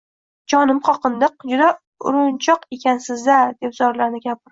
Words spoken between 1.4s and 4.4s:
juda urinchoq ekansiz-da!— deb zorlandi